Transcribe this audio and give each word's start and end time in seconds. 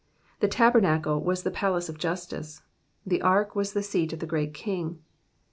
The 0.39 0.47
tabernacle 0.47 1.21
was 1.21 1.43
the 1.43 1.51
Palace 1.51 1.87
of 1.87 1.99
Justice; 1.99 2.63
the 3.05 3.21
ark 3.21 3.55
was 3.55 3.73
the 3.73 3.83
seat 3.83 4.11
of 4.13 4.17
the 4.19 4.25
great 4.25 4.51
King. 4.51 4.97